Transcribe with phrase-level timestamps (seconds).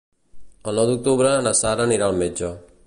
[0.71, 2.53] El nou d'octubre na Sara anirà al metge.